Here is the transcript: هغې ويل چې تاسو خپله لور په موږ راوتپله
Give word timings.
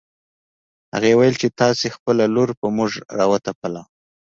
هغې 0.93 1.11
ويل 1.19 1.35
چې 1.41 1.47
تاسو 1.59 1.85
خپله 1.95 2.23
لور 2.35 2.49
په 2.59 2.67
موږ 2.77 2.91
راوتپله 3.19 3.81